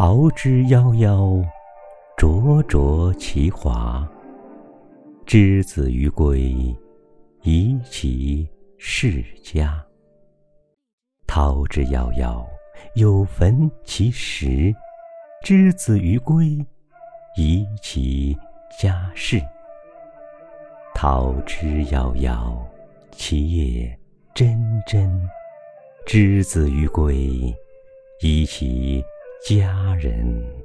[0.00, 1.44] 桃之夭夭，
[2.16, 4.08] 灼灼其华。
[5.26, 6.54] 之子于归，
[7.42, 8.48] 宜其
[8.78, 9.84] 室家。
[11.26, 12.46] 桃之夭夭，
[12.94, 14.72] 有逢其实。
[15.42, 16.64] 之子于归，
[17.36, 18.38] 宜其
[18.80, 19.42] 家室。
[20.94, 22.56] 桃之夭夭，
[23.10, 23.98] 其叶
[24.32, 24.56] 蓁
[24.86, 25.10] 蓁。
[26.06, 27.52] 之子于归，
[28.22, 29.04] 宜其
[29.42, 30.58] 家人。